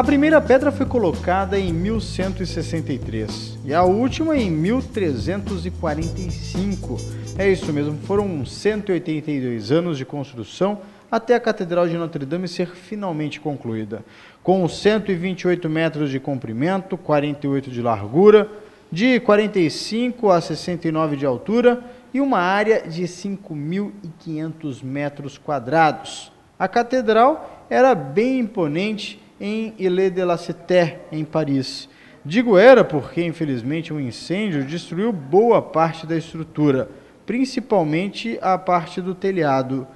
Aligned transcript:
A 0.00 0.02
primeira 0.02 0.40
pedra 0.40 0.72
foi 0.72 0.86
colocada 0.86 1.58
em 1.58 1.74
1163 1.74 3.58
e 3.66 3.74
a 3.74 3.82
última 3.82 4.34
em 4.34 4.50
1345. 4.50 6.96
É 7.36 7.46
isso 7.46 7.70
mesmo, 7.70 7.98
foram 8.06 8.46
182 8.46 9.70
anos 9.70 9.98
de 9.98 10.06
construção 10.06 10.80
até 11.12 11.34
a 11.34 11.40
Catedral 11.40 11.86
de 11.86 11.98
Notre 11.98 12.24
Dame 12.24 12.48
ser 12.48 12.68
finalmente 12.68 13.38
concluída. 13.40 14.02
Com 14.42 14.66
128 14.66 15.68
metros 15.68 16.10
de 16.10 16.18
comprimento, 16.18 16.96
48 16.96 17.70
de 17.70 17.82
largura, 17.82 18.48
de 18.90 19.20
45 19.20 20.30
a 20.30 20.40
69 20.40 21.14
de 21.14 21.26
altura 21.26 21.84
e 22.14 22.22
uma 22.22 22.38
área 22.38 22.88
de 22.88 23.02
5.500 23.02 24.82
metros 24.82 25.36
quadrados. 25.36 26.32
A 26.58 26.66
catedral 26.66 27.66
era 27.68 27.94
bem 27.94 28.38
imponente 28.38 29.20
em 29.40 29.72
Ile 29.78 30.10
de 30.10 30.24
la 30.24 30.36
Cité, 30.36 31.00
em 31.10 31.24
Paris. 31.24 31.88
Digo 32.24 32.58
era 32.58 32.84
porque, 32.84 33.24
infelizmente, 33.24 33.92
um 33.92 33.98
incêndio 33.98 34.64
destruiu 34.64 35.10
boa 35.10 35.62
parte 35.62 36.06
da 36.06 36.16
estrutura, 36.16 36.90
principalmente 37.24 38.38
a 38.42 38.58
parte 38.58 39.00
do 39.00 39.14
telhado. 39.14 39.86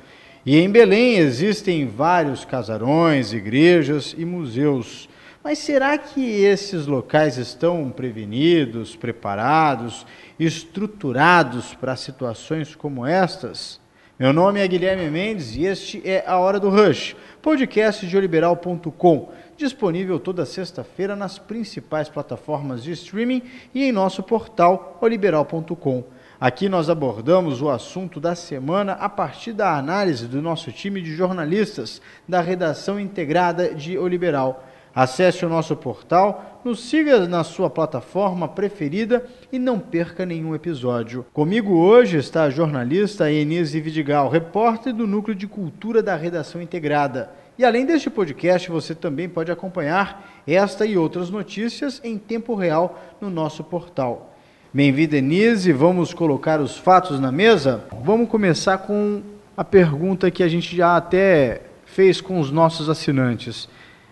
E 0.47 0.57
em 0.57 0.71
Belém 0.71 1.19
existem 1.19 1.87
vários 1.87 2.45
casarões, 2.45 3.33
igrejas 3.33 4.15
e 4.17 4.25
museus. 4.25 5.09
Mas 5.43 5.59
será 5.59 5.99
que 5.99 6.23
esses 6.23 6.87
locais 6.87 7.37
estão 7.37 7.91
prevenidos, 7.91 8.97
preparados, 8.97 10.07
estruturados 10.41 11.75
para 11.75 11.97
situações 11.97 12.75
como 12.75 13.05
estas? 13.05 13.79
Meu 14.17 14.33
nome 14.33 14.61
é 14.61 14.69
Guilherme 14.69 15.11
Mendes 15.11 15.57
e 15.57 15.65
este 15.65 16.01
é 16.09 16.23
A 16.25 16.39
Hora 16.39 16.61
do 16.61 16.71
Rush, 16.71 17.17
podcast 17.43 18.07
de 18.07 18.17
oliberal.com, 18.17 19.33
disponível 19.57 20.21
toda 20.21 20.47
sexta-feira 20.47 21.17
nas 21.17 21.37
principais 21.37 22.09
plataformas 22.09 22.85
de 22.85 22.93
streaming 22.93 23.43
e 23.75 23.83
em 23.83 23.91
nosso 23.91 24.23
portal 24.23 24.97
oliberal.com. 25.01 26.05
Aqui 26.39 26.69
nós 26.69 26.89
abordamos 26.89 27.61
o 27.61 27.69
assunto 27.69 28.21
da 28.21 28.37
semana 28.37 28.93
a 28.93 29.09
partir 29.09 29.53
da 29.53 29.77
análise 29.77 30.29
do 30.29 30.41
nosso 30.41 30.71
time 30.71 31.03
de 31.03 31.13
jornalistas 31.17 32.01
da 32.29 32.41
redação 32.41 33.01
integrada 33.01 33.75
de 33.75 33.99
O 33.99 34.07
Liberal. 34.07 34.65
Acesse 34.95 35.45
o 35.45 35.49
nosso 35.49 35.75
portal, 35.75 36.61
nos 36.65 36.89
siga 36.89 37.27
na 37.27 37.43
sua 37.43 37.69
plataforma 37.69 38.47
preferida 38.47 39.25
e 39.51 39.59
não 39.59 39.79
perca 39.79 40.25
nenhum 40.25 40.55
episódio. 40.55 41.27
Comigo 41.33 41.75
hoje 41.75 42.17
está 42.17 42.45
a 42.45 42.51
jornalista 42.51 43.31
Enise 43.31 43.81
Vidigal, 43.81 44.29
repórter 44.29 44.95
do 44.95 45.07
Núcleo 45.07 45.35
de 45.35 45.49
Cultura 45.49 46.01
da 46.01 46.15
Redação 46.15 46.63
Integrada. 46.63 47.31
E 47.59 47.65
além 47.65 47.85
deste 47.85 48.09
podcast, 48.09 48.71
você 48.71 48.95
também 48.95 49.29
pode 49.29 49.51
acompanhar 49.51 50.43
esta 50.47 50.87
e 50.87 50.97
outras 50.97 51.29
notícias 51.29 52.01
em 52.05 52.17
tempo 52.17 52.55
real 52.55 53.01
no 53.21 53.29
nosso 53.29 53.65
portal. 53.65 54.35
Bem-vinda, 54.73 55.13
Denise. 55.13 55.73
Vamos 55.73 56.15
colocar 56.15 56.61
os 56.61 56.77
fatos 56.77 57.19
na 57.19 57.31
mesa? 57.31 57.85
Vamos 58.03 58.29
começar 58.29 58.79
com 58.79 59.23
a 59.57 59.65
pergunta 59.65 60.31
que 60.31 60.43
a 60.43 60.49
gente 60.49 60.77
já 60.77 60.97
até 60.97 61.63
fez 61.85 62.21
com 62.21 62.41
os 62.41 62.51
nossos 62.51 62.89
assinantes. 62.89 63.69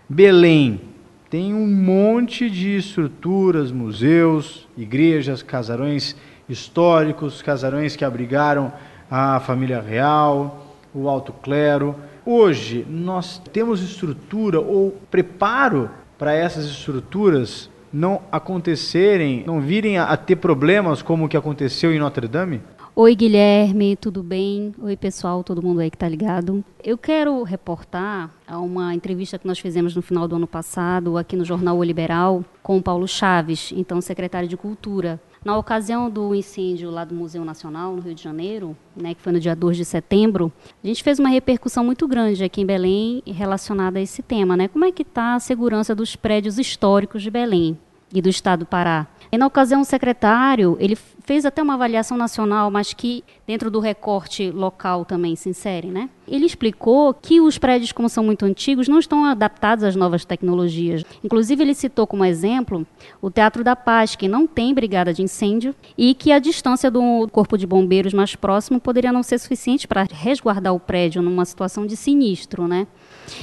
Belém 0.07 0.81
tem 1.29 1.53
um 1.53 1.65
monte 1.65 2.49
de 2.49 2.77
estruturas, 2.77 3.71
museus, 3.71 4.67
igrejas, 4.77 5.41
casarões 5.41 6.15
históricos, 6.47 7.41
casarões 7.41 7.95
que 7.95 8.05
abrigaram 8.05 8.71
a 9.09 9.39
família 9.39 9.81
real, 9.81 10.75
o 10.93 11.09
alto 11.09 11.33
clero. 11.33 11.95
Hoje 12.25 12.85
nós 12.89 13.41
temos 13.51 13.81
estrutura 13.81 14.59
ou 14.59 14.91
preparo 15.09 15.89
para 16.17 16.33
essas 16.33 16.65
estruturas 16.65 17.69
não 17.91 18.21
acontecerem, 18.31 19.43
não 19.45 19.61
virem 19.61 19.97
a, 19.97 20.17
ter 20.17 20.35
problemas 20.35 21.01
como 21.01 21.25
o 21.25 21.29
que 21.29 21.37
aconteceu 21.37 21.93
em 21.93 21.99
Notre 21.99 22.27
Dame? 22.27 22.61
Oi, 22.95 23.15
Guilherme, 23.15 23.95
tudo 23.95 24.21
bem? 24.21 24.71
Oi, 24.79 24.95
pessoal, 24.95 25.43
todo 25.43 25.63
mundo 25.63 25.79
aí 25.79 25.89
que 25.89 25.95
está 25.95 26.07
ligado. 26.07 26.63
Eu 26.83 26.95
quero 26.95 27.41
reportar 27.41 28.29
a 28.45 28.59
uma 28.59 28.93
entrevista 28.93 29.39
que 29.39 29.47
nós 29.47 29.57
fizemos 29.57 29.95
no 29.95 30.01
final 30.03 30.27
do 30.27 30.35
ano 30.35 30.45
passado, 30.45 31.17
aqui 31.17 31.35
no 31.35 31.43
Jornal 31.43 31.75
O 31.75 31.83
Liberal, 31.83 32.45
com 32.61 32.77
o 32.77 32.83
Paulo 32.83 33.07
Chaves, 33.07 33.73
então 33.75 33.99
secretário 33.99 34.47
de 34.47 34.55
Cultura. 34.55 35.19
Na 35.43 35.57
ocasião 35.57 36.07
do 36.07 36.35
incêndio 36.35 36.91
lá 36.91 37.03
do 37.03 37.15
Museu 37.15 37.43
Nacional, 37.43 37.95
no 37.95 38.01
Rio 38.03 38.13
de 38.13 38.21
Janeiro, 38.21 38.77
né, 38.95 39.15
que 39.15 39.21
foi 39.23 39.33
no 39.33 39.39
dia 39.39 39.55
2 39.55 39.75
de 39.75 39.85
setembro, 39.85 40.53
a 40.83 40.85
gente 40.85 41.01
fez 41.01 41.17
uma 41.17 41.29
repercussão 41.29 41.83
muito 41.83 42.07
grande 42.07 42.43
aqui 42.43 42.61
em 42.61 42.65
Belém 42.65 43.23
relacionada 43.25 43.97
a 43.97 44.03
esse 44.03 44.21
tema. 44.21 44.55
Né? 44.55 44.67
Como 44.67 44.85
é 44.85 44.91
que 44.91 45.01
está 45.01 45.33
a 45.33 45.39
segurança 45.39 45.95
dos 45.95 46.15
prédios 46.15 46.59
históricos 46.59 47.23
de 47.23 47.31
Belém 47.31 47.75
e 48.13 48.21
do 48.21 48.29
Estado 48.29 48.59
do 48.59 48.65
Pará? 48.67 49.07
E 49.33 49.37
na 49.37 49.47
ocasião, 49.47 49.81
o 49.81 49.83
secretário, 49.83 50.77
ele 50.79 50.95
fez 50.95 51.43
até 51.43 51.63
uma 51.63 51.73
avaliação 51.73 52.15
nacional, 52.15 52.69
mas 52.69 52.93
que 52.93 53.23
dentro 53.47 53.71
do 53.71 53.79
recorte 53.79 54.51
local 54.51 55.03
também 55.05 55.35
se 55.35 55.49
insere, 55.49 55.87
né? 55.87 56.07
Ele 56.27 56.45
explicou 56.45 57.11
que 57.15 57.41
os 57.41 57.57
prédios, 57.57 57.91
como 57.91 58.07
são 58.07 58.23
muito 58.23 58.45
antigos, 58.45 58.87
não 58.87 58.99
estão 58.99 59.25
adaptados 59.25 59.83
às 59.83 59.95
novas 59.95 60.23
tecnologias. 60.23 61.03
Inclusive, 61.23 61.63
ele 61.63 61.73
citou 61.73 62.05
como 62.05 62.23
exemplo 62.23 62.85
o 63.19 63.31
Teatro 63.31 63.63
da 63.63 63.75
Paz, 63.75 64.15
que 64.15 64.27
não 64.27 64.45
tem 64.45 64.71
brigada 64.71 65.11
de 65.11 65.23
incêndio 65.23 65.73
e 65.97 66.13
que 66.13 66.31
a 66.31 66.37
distância 66.37 66.91
do 66.91 67.27
corpo 67.31 67.57
de 67.57 67.65
bombeiros 67.65 68.13
mais 68.13 68.35
próximo 68.35 68.79
poderia 68.79 69.11
não 69.11 69.23
ser 69.23 69.39
suficiente 69.39 69.87
para 69.87 70.05
resguardar 70.11 70.75
o 70.75 70.79
prédio 70.79 71.23
numa 71.23 71.43
situação 71.43 71.87
de 71.87 71.97
sinistro, 71.97 72.67
né? 72.67 72.85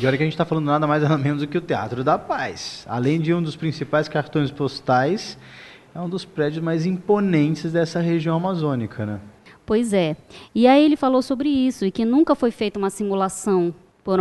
E 0.00 0.06
olha 0.06 0.16
que 0.16 0.22
a 0.22 0.26
gente 0.26 0.34
está 0.34 0.44
falando 0.44 0.66
nada 0.66 0.86
mais 0.86 1.02
nada 1.02 1.18
menos 1.18 1.42
do 1.42 1.48
que 1.48 1.58
o 1.58 1.60
Teatro 1.60 2.04
da 2.04 2.16
Paz. 2.16 2.86
Além 2.88 3.20
de 3.20 3.34
um 3.34 3.42
dos 3.42 3.56
principais 3.56 4.06
cartões 4.06 4.52
postais 4.52 5.36
é 5.94 6.00
um 6.00 6.08
dos 6.08 6.24
prédios 6.24 6.62
mais 6.62 6.86
imponentes 6.86 7.72
dessa 7.72 8.00
região 8.00 8.36
amazônica, 8.36 9.04
né? 9.04 9.20
Pois 9.66 9.92
é. 9.92 10.16
E 10.54 10.66
aí 10.66 10.84
ele 10.84 10.96
falou 10.96 11.22
sobre 11.22 11.48
isso 11.48 11.84
e 11.84 11.90
que 11.90 12.04
nunca 12.04 12.34
foi 12.34 12.50
feita 12.50 12.78
uma 12.78 12.90
simulação 12.90 13.74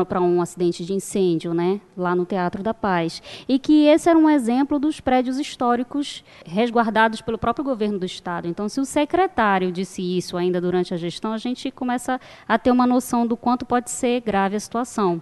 para 0.07 0.21
um 0.21 0.41
acidente 0.41 0.85
de 0.85 0.93
incêndio, 0.93 1.53
né, 1.53 1.79
lá 1.97 2.15
no 2.15 2.25
Teatro 2.25 2.61
da 2.61 2.73
Paz, 2.73 3.23
e 3.47 3.57
que 3.57 3.85
esse 3.85 4.09
era 4.09 4.19
um 4.19 4.29
exemplo 4.29 4.77
dos 4.77 4.99
prédios 4.99 5.39
históricos 5.39 6.23
resguardados 6.45 7.21
pelo 7.21 7.37
próprio 7.37 7.65
governo 7.65 7.97
do 7.97 8.05
estado. 8.05 8.47
Então, 8.47 8.69
se 8.69 8.79
o 8.79 8.85
secretário 8.85 9.71
disse 9.71 10.01
isso 10.01 10.37
ainda 10.37 10.61
durante 10.61 10.93
a 10.93 10.97
gestão, 10.97 11.33
a 11.33 11.37
gente 11.37 11.71
começa 11.71 12.19
a 12.47 12.59
ter 12.59 12.71
uma 12.71 12.85
noção 12.85 13.25
do 13.25 13.35
quanto 13.35 13.65
pode 13.65 13.89
ser 13.89 14.21
grave 14.21 14.55
a 14.55 14.59
situação. 14.59 15.21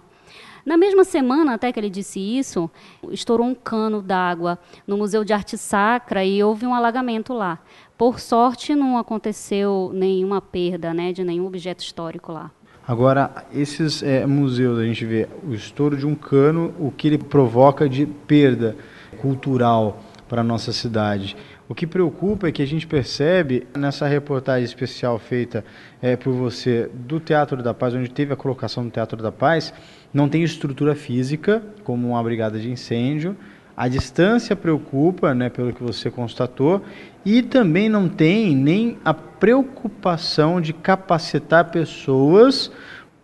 Na 0.64 0.76
mesma 0.76 1.04
semana, 1.04 1.54
até 1.54 1.72
que 1.72 1.80
ele 1.80 1.88
disse 1.88 2.20
isso, 2.20 2.70
estourou 3.10 3.46
um 3.46 3.54
cano 3.54 4.02
d'água 4.02 4.58
no 4.86 4.98
Museu 4.98 5.24
de 5.24 5.32
Arte 5.32 5.56
Sacra 5.56 6.24
e 6.24 6.42
houve 6.42 6.66
um 6.66 6.74
alagamento 6.74 7.32
lá. 7.32 7.58
Por 7.96 8.20
sorte, 8.20 8.74
não 8.74 8.98
aconteceu 8.98 9.90
nenhuma 9.94 10.40
perda 10.40 10.92
né, 10.92 11.12
de 11.12 11.24
nenhum 11.24 11.46
objeto 11.46 11.82
histórico 11.82 12.32
lá. 12.32 12.50
Agora, 12.86 13.46
esses 13.52 14.02
é, 14.02 14.24
museus, 14.24 14.78
a 14.78 14.84
gente 14.84 15.04
vê 15.04 15.28
o 15.46 15.52
estouro 15.52 15.96
de 15.96 16.06
um 16.06 16.14
cano, 16.14 16.74
o 16.78 16.90
que 16.90 17.06
ele 17.06 17.18
provoca 17.18 17.86
de 17.86 18.06
perda 18.06 18.76
cultural 19.20 20.00
para 20.28 20.42
a 20.42 20.44
nossa 20.44 20.72
cidade. 20.72 21.36
O 21.68 21.74
que 21.74 21.86
preocupa 21.86 22.48
é 22.48 22.52
que 22.52 22.62
a 22.62 22.66
gente 22.66 22.86
percebe 22.86 23.66
nessa 23.76 24.06
reportagem 24.06 24.64
especial 24.64 25.18
feita 25.18 25.64
é, 26.00 26.16
por 26.16 26.32
você 26.32 26.90
do 26.92 27.18
Teatro 27.18 27.62
da 27.62 27.74
Paz, 27.74 27.94
onde 27.94 28.10
teve 28.10 28.32
a 28.32 28.36
colocação 28.36 28.84
do 28.84 28.90
Teatro 28.90 29.22
da 29.22 29.32
Paz, 29.32 29.72
não 30.12 30.28
tem 30.28 30.42
estrutura 30.42 30.94
física, 30.94 31.62
como 31.84 32.08
uma 32.08 32.22
brigada 32.22 32.58
de 32.58 32.70
incêndio. 32.70 33.36
A 33.76 33.86
distância 33.86 34.56
preocupa, 34.56 35.34
né, 35.34 35.48
pelo 35.48 35.72
que 35.72 35.82
você 35.82 36.10
constatou, 36.10 36.82
e 37.24 37.42
também 37.42 37.88
não 37.88 38.08
tem 38.08 38.56
nem 38.56 38.98
a 39.04 39.14
preocupação 39.14 40.60
de 40.60 40.72
capacitar 40.72 41.70
pessoas 41.70 42.72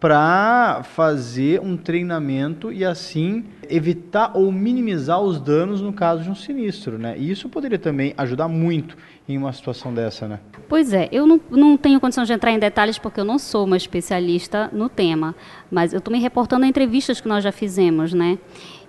para 0.04 0.82
fazer 0.82 1.62
um 1.62 1.78
treinamento 1.78 2.70
e 2.70 2.84
assim 2.84 3.42
evitar 3.70 4.32
ou 4.34 4.52
minimizar 4.52 5.18
os 5.18 5.40
danos 5.40 5.80
no 5.80 5.94
caso 5.94 6.22
de 6.24 6.28
um 6.28 6.34
sinistro, 6.34 6.98
né? 6.98 7.14
E 7.16 7.30
isso 7.30 7.48
poderia 7.48 7.78
também 7.78 8.12
ajudar 8.18 8.46
muito 8.46 8.98
em 9.26 9.38
uma 9.38 9.50
situação 9.50 9.94
dessa, 9.94 10.28
né? 10.28 10.40
Pois 10.68 10.92
é, 10.92 11.08
eu 11.10 11.26
não, 11.26 11.40
não 11.50 11.78
tenho 11.78 11.98
condição 11.98 12.22
de 12.22 12.34
entrar 12.34 12.52
em 12.52 12.58
detalhes 12.58 12.98
porque 12.98 13.18
eu 13.18 13.24
não 13.24 13.38
sou 13.38 13.64
uma 13.64 13.78
especialista 13.78 14.68
no 14.74 14.90
tema, 14.90 15.34
mas 15.70 15.94
eu 15.94 16.00
estou 16.00 16.12
me 16.12 16.20
reportando 16.20 16.66
a 16.66 16.68
entrevistas 16.68 17.18
que 17.18 17.26
nós 17.26 17.42
já 17.42 17.50
fizemos, 17.50 18.12
né? 18.12 18.38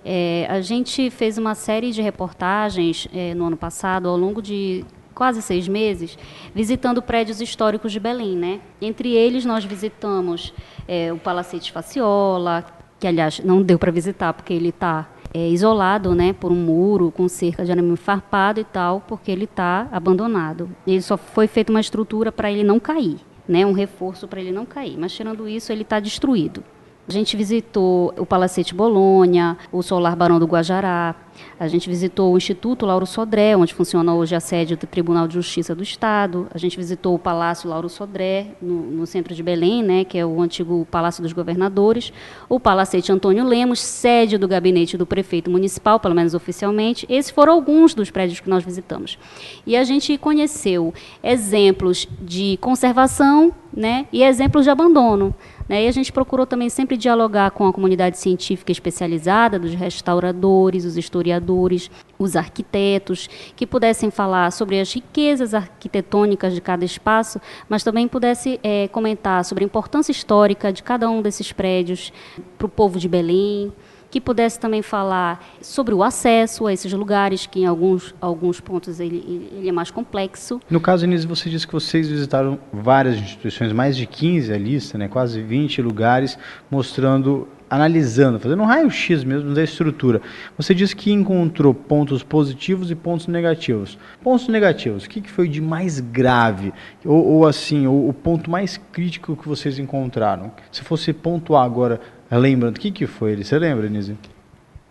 É, 0.04 0.46
a 0.50 0.60
gente 0.60 1.08
fez 1.08 1.38
uma 1.38 1.54
série 1.54 1.92
de 1.92 2.02
reportagens 2.02 3.08
é, 3.14 3.34
no 3.34 3.46
ano 3.46 3.56
passado, 3.56 4.06
ao 4.06 4.18
longo 4.18 4.42
de 4.42 4.84
quase 5.16 5.40
seis 5.40 5.66
meses, 5.66 6.18
visitando 6.54 7.00
prédios 7.00 7.40
históricos 7.40 7.90
de 7.90 7.98
Belém, 7.98 8.36
né? 8.36 8.60
Entre 8.82 9.14
eles 9.14 9.46
nós 9.46 9.64
visitamos 9.64 10.52
é, 10.86 11.10
o 11.10 11.16
Palacete 11.16 11.72
Faciola, 11.72 12.66
que 13.00 13.06
aliás 13.06 13.40
não 13.40 13.62
deu 13.62 13.78
para 13.78 13.90
visitar 13.90 14.34
porque 14.34 14.52
ele 14.52 14.68
está 14.68 15.08
é, 15.32 15.48
isolado, 15.48 16.14
né, 16.14 16.34
por 16.34 16.52
um 16.52 16.56
muro 16.56 17.10
com 17.10 17.28
cerca 17.28 17.64
de 17.64 17.72
arame 17.72 17.96
farpado 17.96 18.60
e 18.60 18.64
tal, 18.64 19.02
porque 19.08 19.30
ele 19.30 19.44
está 19.44 19.88
abandonado. 19.90 20.68
Ele 20.86 21.00
só 21.00 21.16
foi 21.16 21.46
feita 21.46 21.72
uma 21.72 21.80
estrutura 21.80 22.30
para 22.30 22.52
ele 22.52 22.62
não 22.62 22.78
cair, 22.78 23.16
né, 23.48 23.64
um 23.64 23.72
reforço 23.72 24.28
para 24.28 24.38
ele 24.38 24.52
não 24.52 24.66
cair. 24.66 24.98
Mas 24.98 25.12
tirando 25.12 25.48
isso, 25.48 25.72
ele 25.72 25.82
está 25.82 25.98
destruído. 25.98 26.62
A 27.08 27.12
gente 27.12 27.36
visitou 27.36 28.12
o 28.18 28.26
Palacete 28.26 28.74
Bolonha, 28.74 29.56
o 29.70 29.82
Solar 29.82 30.16
Barão 30.16 30.40
do 30.40 30.46
Guajará, 30.46 31.14
a 31.58 31.68
gente 31.68 31.88
visitou 31.88 32.32
o 32.32 32.36
Instituto 32.36 32.86
Lauro 32.86 33.06
Sodré, 33.06 33.56
onde 33.56 33.74
funciona 33.74 34.14
hoje 34.14 34.34
a 34.34 34.40
sede 34.40 34.76
do 34.76 34.86
Tribunal 34.86 35.26
de 35.26 35.34
Justiça 35.34 35.74
do 35.74 35.82
Estado. 35.82 36.46
A 36.52 36.58
gente 36.58 36.76
visitou 36.76 37.14
o 37.14 37.18
Palácio 37.18 37.68
Lauro 37.68 37.88
Sodré, 37.88 38.48
no, 38.60 38.74
no 38.82 39.06
centro 39.06 39.34
de 39.34 39.42
Belém, 39.42 39.82
né, 39.82 40.04
que 40.04 40.18
é 40.18 40.24
o 40.24 40.40
antigo 40.40 40.86
Palácio 40.90 41.22
dos 41.22 41.32
Governadores. 41.32 42.12
O 42.48 42.60
Palacete 42.60 43.10
Antônio 43.10 43.44
Lemos, 43.44 43.80
sede 43.80 44.38
do 44.38 44.48
gabinete 44.48 44.96
do 44.96 45.06
prefeito 45.06 45.50
municipal, 45.50 45.98
pelo 45.98 46.14
menos 46.14 46.34
oficialmente. 46.34 47.06
Esses 47.08 47.30
foram 47.30 47.52
alguns 47.52 47.94
dos 47.94 48.10
prédios 48.10 48.40
que 48.40 48.50
nós 48.50 48.64
visitamos. 48.64 49.18
E 49.66 49.76
a 49.76 49.84
gente 49.84 50.16
conheceu 50.18 50.92
exemplos 51.22 52.06
de 52.20 52.58
conservação 52.60 53.52
né, 53.72 54.06
e 54.12 54.22
exemplos 54.22 54.64
de 54.64 54.70
abandono. 54.70 55.34
Né? 55.68 55.84
E 55.84 55.88
a 55.88 55.92
gente 55.92 56.12
procurou 56.12 56.46
também 56.46 56.68
sempre 56.68 56.96
dialogar 56.96 57.50
com 57.50 57.66
a 57.66 57.72
comunidade 57.72 58.18
científica 58.18 58.70
especializada, 58.70 59.58
dos 59.58 59.74
restauradores, 59.74 60.84
os 60.84 60.96
historiadores, 60.96 61.90
os 62.18 62.36
arquitetos, 62.36 63.28
que 63.54 63.66
pudessem 63.66 64.10
falar 64.10 64.50
sobre 64.52 64.80
as 64.80 64.92
riquezas 64.92 65.54
arquitetônicas 65.54 66.54
de 66.54 66.60
cada 66.60 66.84
espaço, 66.84 67.40
mas 67.68 67.82
também 67.82 68.06
pudesse 68.06 68.60
é, 68.62 68.88
comentar 68.88 69.44
sobre 69.44 69.64
a 69.64 69.66
importância 69.66 70.12
histórica 70.12 70.72
de 70.72 70.82
cada 70.82 71.10
um 71.10 71.20
desses 71.20 71.52
prédios 71.52 72.12
para 72.56 72.66
o 72.66 72.70
povo 72.70 72.98
de 72.98 73.08
Belém, 73.08 73.72
que 74.16 74.20
pudesse 74.20 74.58
também 74.58 74.80
falar 74.80 75.44
sobre 75.60 75.92
o 75.92 76.02
acesso 76.02 76.66
a 76.66 76.72
esses 76.72 76.90
lugares, 76.90 77.44
que 77.44 77.60
em 77.60 77.66
alguns, 77.66 78.14
alguns 78.18 78.58
pontos 78.60 78.98
ele, 78.98 79.50
ele 79.52 79.68
é 79.68 79.72
mais 79.72 79.90
complexo. 79.90 80.58
No 80.70 80.80
caso, 80.80 81.04
Inês, 81.04 81.26
você 81.26 81.50
disse 81.50 81.66
que 81.66 81.74
vocês 81.74 82.08
visitaram 82.08 82.58
várias 82.72 83.16
instituições, 83.16 83.74
mais 83.74 83.94
de 83.94 84.06
15 84.06 84.50
a 84.54 84.56
lista, 84.56 84.96
né, 84.96 85.06
quase 85.06 85.42
20 85.42 85.82
lugares, 85.82 86.38
mostrando 86.70 87.46
analisando, 87.68 88.38
fazendo 88.38 88.62
um 88.62 88.66
raio-x 88.66 89.24
mesmo 89.24 89.52
da 89.52 89.62
estrutura. 89.62 90.22
Você 90.56 90.74
disse 90.74 90.94
que 90.94 91.12
encontrou 91.12 91.74
pontos 91.74 92.22
positivos 92.22 92.90
e 92.90 92.94
pontos 92.94 93.26
negativos. 93.26 93.98
Pontos 94.22 94.48
negativos, 94.48 95.04
o 95.04 95.08
que, 95.08 95.20
que 95.20 95.30
foi 95.30 95.48
de 95.48 95.60
mais 95.60 95.98
grave? 95.98 96.72
Ou, 97.04 97.26
ou 97.26 97.46
assim, 97.46 97.86
o, 97.86 98.08
o 98.08 98.14
ponto 98.14 98.48
mais 98.48 98.80
crítico 98.92 99.36
que 99.36 99.48
vocês 99.48 99.78
encontraram? 99.78 100.52
Se 100.70 100.82
fosse 100.82 101.12
pontuar 101.12 101.64
agora 101.64 102.00
Lembrando, 102.30 102.76
o 102.76 102.80
que, 102.80 102.90
que 102.90 103.06
foi? 103.06 103.36
Você 103.42 103.58
lembra, 103.58 103.88
Nise? 103.88 104.16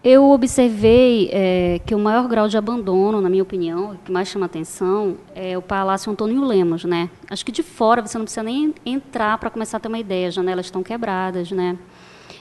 Eu 0.04 0.30
observei 0.30 1.30
é, 1.34 1.82
que 1.84 1.96
o 1.96 2.00
maior 2.00 2.28
grau 2.28 2.48
de 2.48 2.56
abandono, 2.56 3.20
na 3.20 3.28
minha 3.28 3.42
opinião, 3.42 3.94
o 3.94 3.98
que 3.98 4.12
mais 4.12 4.28
chama 4.28 4.46
atenção, 4.46 5.18
é 5.34 5.58
o 5.58 5.64
Palácio 5.64 6.12
Antônio 6.12 6.46
Lemos, 6.46 6.84
né? 6.86 7.10
Acho 7.28 7.44
que 7.44 7.52
de 7.52 7.64
fora 7.64 8.06
você 8.06 8.16
não 8.16 8.24
precisa 8.24 8.44
nem 8.44 8.74
entrar 8.86 9.38
para 9.40 9.50
começar 9.50 9.78
a 9.78 9.80
ter 9.80 9.88
uma 9.88 9.98
ideia, 9.98 10.28
as 10.28 10.36
janelas 10.36 10.68
estão 10.68 10.84
quebradas, 10.84 11.50
né? 11.50 11.76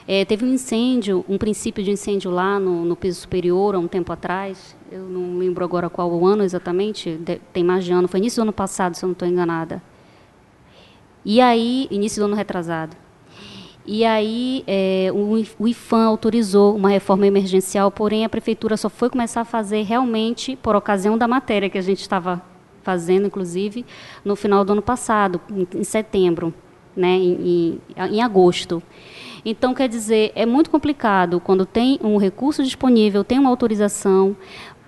É, 0.07 0.23
teve 0.23 0.45
um 0.45 0.53
incêndio, 0.53 1.25
um 1.27 1.39
princípio 1.39 1.83
de 1.83 1.89
incêndio 1.89 2.29
lá 2.29 2.59
no, 2.59 2.85
no, 2.85 2.95
piso 2.95 3.21
superior, 3.21 3.73
há 3.73 3.79
um 3.79 3.87
tempo 3.87 4.13
atrás. 4.13 4.75
Eu 4.91 5.01
não 5.01 5.39
lembro 5.39 5.65
agora 5.65 5.89
qual 5.89 6.11
o 6.11 6.27
ano 6.27 6.43
exatamente, 6.43 7.17
de, 7.17 7.41
tem 7.51 7.63
mais 7.63 7.83
de 7.83 7.91
ano, 7.91 8.07
foi 8.07 8.19
início 8.19 8.39
do 8.39 8.43
ano 8.43 8.53
passado, 8.53 8.93
se 8.93 9.03
eu 9.03 9.07
não 9.07 9.13
estou 9.13 9.27
enganada. 9.27 9.81
E 11.25 11.41
aí, 11.41 11.87
início 11.89 12.21
do 12.21 12.25
ano 12.25 12.35
retrasado. 12.35 12.95
E 13.87 14.03
aí 14.03 14.63
é, 14.65 15.11
o, 15.13 15.67
IFAM 15.67 16.05
autorizou 16.05 16.75
uma 16.75 16.89
reforma 16.89 17.27
emergencial, 17.27 17.91
porém 17.91 18.25
a 18.25 18.29
prefeitura 18.29 18.75
só 18.75 18.89
foi 18.89 19.09
começar 19.09 19.41
a 19.41 19.45
fazer 19.45 19.83
realmente 19.83 20.55
por 20.55 20.75
ocasião 20.75 21.17
da 21.17 21.27
matéria 21.27 21.69
que 21.69 21.77
a 21.77 21.81
gente 21.81 22.01
estava 22.01 22.41
fazendo, 22.81 23.27
inclusive, 23.27 23.85
no 24.23 24.35
final 24.35 24.65
do 24.65 24.73
ano 24.73 24.81
passado, 24.81 25.39
em, 25.51 25.67
em 25.79 25.83
setembro, 25.83 26.53
né, 26.95 27.15
em, 27.15 27.79
em, 27.95 28.15
em 28.15 28.21
agosto. 28.21 28.81
Então, 29.43 29.75
quer 29.75 29.87
dizer, 29.87 30.31
é 30.33 30.45
muito 30.45 30.71
complicado 30.71 31.39
quando 31.39 31.67
tem 31.67 31.99
um 32.03 32.17
recurso 32.17 32.63
disponível, 32.63 33.23
tem 33.23 33.37
uma 33.37 33.49
autorização, 33.49 34.35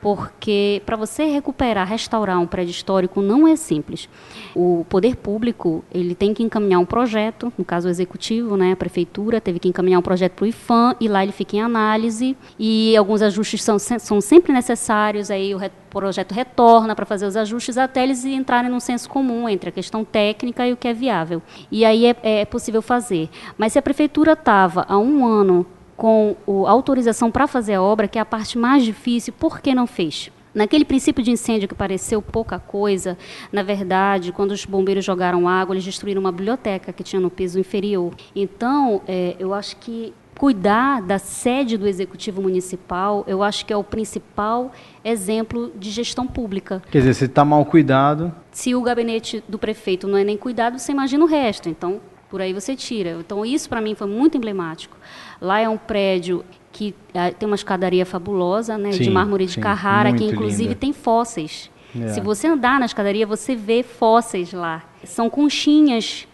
porque 0.01 0.81
para 0.85 0.95
você 0.95 1.25
recuperar, 1.25 1.87
restaurar 1.87 2.39
um 2.39 2.47
prédio 2.47 2.71
histórico 2.71 3.21
não 3.21 3.47
é 3.47 3.55
simples. 3.55 4.07
O 4.55 4.85
poder 4.89 5.15
público 5.15 5.83
ele 5.91 6.15
tem 6.15 6.33
que 6.33 6.43
encaminhar 6.43 6.79
um 6.79 6.85
projeto, 6.85 7.51
no 7.57 7.65
caso 7.65 7.87
o 7.87 7.91
executivo, 7.91 8.55
né, 8.55 8.71
a 8.73 8.75
prefeitura 8.75 9.41
teve 9.41 9.59
que 9.59 9.67
encaminhar 9.67 9.99
um 9.99 10.03
projeto 10.03 10.33
para 10.33 10.43
o 10.43 10.47
IFAM 10.47 10.95
e 10.99 11.07
lá 11.07 11.23
ele 11.23 11.31
fica 11.31 11.55
em 11.55 11.61
análise 11.61 12.37
e 12.59 12.95
alguns 12.95 13.21
ajustes 13.21 13.63
são, 13.63 13.79
são 13.79 14.21
sempre 14.21 14.53
necessários. 14.53 15.31
Aí 15.31 15.53
o 15.53 15.59
projeto 15.89 16.33
retorna 16.33 16.95
para 16.95 17.05
fazer 17.05 17.25
os 17.25 17.35
ajustes 17.35 17.77
até 17.77 18.03
eles 18.03 18.23
entrarem 18.25 18.69
num 18.69 18.79
senso 18.79 19.09
comum 19.09 19.47
entre 19.49 19.69
a 19.69 19.71
questão 19.71 20.03
técnica 20.03 20.67
e 20.67 20.73
o 20.73 20.77
que 20.77 20.87
é 20.87 20.93
viável. 20.93 21.41
E 21.71 21.83
aí 21.83 22.05
é, 22.05 22.15
é 22.23 22.45
possível 22.45 22.81
fazer. 22.81 23.29
Mas 23.57 23.73
se 23.73 23.79
a 23.79 23.81
prefeitura 23.81 24.33
estava 24.33 24.85
há 24.87 24.97
um 24.97 25.25
ano 25.25 25.65
com 25.97 26.35
a 26.65 26.69
autorização 26.69 27.31
para 27.31 27.47
fazer 27.47 27.73
a 27.73 27.81
obra, 27.81 28.07
que 28.07 28.19
é 28.19 28.21
a 28.21 28.25
parte 28.25 28.57
mais 28.57 28.85
difícil, 28.85 29.33
por 29.33 29.59
que 29.59 29.73
não 29.73 29.87
fez? 29.87 30.31
Naquele 30.53 30.85
princípio 30.85 31.23
de 31.23 31.31
incêndio 31.31 31.67
que 31.67 31.75
pareceu 31.75 32.21
pouca 32.21 32.57
coisa, 32.57 33.17
na 33.51 33.61
verdade, 33.61 34.31
quando 34.31 34.51
os 34.51 34.65
bombeiros 34.65 35.03
jogaram 35.03 35.47
água, 35.47 35.75
eles 35.75 35.83
destruíram 35.85 36.19
uma 36.19 36.31
biblioteca 36.31 36.93
que 36.93 37.03
tinha 37.03 37.19
no 37.19 37.29
piso 37.29 37.59
inferior. 37.59 38.13
Então, 38.35 39.01
é, 39.07 39.35
eu 39.37 39.53
acho 39.53 39.75
que 39.77 40.13
cuidar 40.37 41.01
da 41.01 41.17
sede 41.17 41.77
do 41.77 41.87
executivo 41.87 42.41
municipal, 42.41 43.23
eu 43.27 43.41
acho 43.41 43.65
que 43.65 43.73
é 43.73 43.77
o 43.77 43.83
principal 43.83 44.71
exemplo 45.03 45.71
de 45.75 45.89
gestão 45.89 46.27
pública. 46.27 46.81
Quer 46.91 46.99
dizer, 46.99 47.13
se 47.15 47.25
está 47.25 47.43
mal 47.43 47.65
cuidado. 47.65 48.33
Se 48.51 48.73
o 48.75 48.81
gabinete 48.81 49.43
do 49.47 49.57
prefeito 49.57 50.07
não 50.07 50.17
é 50.17 50.23
nem 50.23 50.37
cuidado, 50.37 50.77
você 50.77 50.91
imagina 50.91 51.23
o 51.23 51.27
resto. 51.27 51.69
Então, 51.69 51.99
por 52.29 52.41
aí 52.41 52.53
você 52.53 52.75
tira. 52.75 53.17
Então, 53.19 53.45
isso 53.45 53.69
para 53.69 53.81
mim 53.81 53.95
foi 53.95 54.07
muito 54.07 54.37
emblemático. 54.37 54.97
Lá 55.41 55.59
é 55.59 55.69
um 55.69 55.77
prédio 55.77 56.43
que 56.71 56.93
uh, 57.09 57.33
tem 57.33 57.47
uma 57.47 57.55
escadaria 57.55 58.05
fabulosa, 58.05 58.77
né, 58.77 58.91
sim, 58.91 59.03
de 59.03 59.09
mármore 59.09 59.45
de 59.45 59.53
sim, 59.53 59.61
Carrara, 59.61 60.13
que 60.13 60.23
inclusive 60.23 60.69
linda. 60.69 60.75
tem 60.75 60.93
fósseis. 60.93 61.71
É. 61.99 62.09
Se 62.09 62.21
você 62.21 62.47
andar 62.47 62.79
na 62.79 62.85
escadaria, 62.85 63.25
você 63.25 63.55
vê 63.55 63.81
fósseis 63.81 64.53
lá. 64.53 64.83
São 65.03 65.29
conchinhas 65.29 66.27